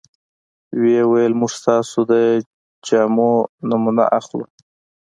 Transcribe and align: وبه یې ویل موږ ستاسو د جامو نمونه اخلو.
وبه 0.75 0.89
یې 0.95 1.03
ویل 1.11 1.33
موږ 1.39 1.51
ستاسو 1.59 1.97
د 2.11 2.13
جامو 2.87 3.31
نمونه 3.69 4.03
اخلو. 4.19 4.45